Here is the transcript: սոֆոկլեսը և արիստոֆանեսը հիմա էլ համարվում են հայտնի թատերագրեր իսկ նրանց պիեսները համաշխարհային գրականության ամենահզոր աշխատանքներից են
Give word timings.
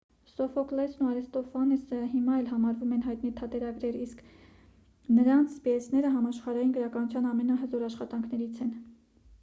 սոֆոկլեսը 0.27 0.95
և 1.01 1.09
արիստոֆանեսը 1.09 1.99
հիմա 2.13 2.37
էլ 2.43 2.47
համարվում 2.53 2.95
են 2.97 3.03
հայտնի 3.09 3.31
թատերագրեր 3.41 3.99
իսկ 4.07 4.25
նրանց 5.19 5.61
պիեսները 5.67 6.13
համաշխարհային 6.17 6.75
գրականության 6.81 7.31
ամենահզոր 7.35 7.87
աշխատանքներից 7.93 8.67
են 8.69 8.77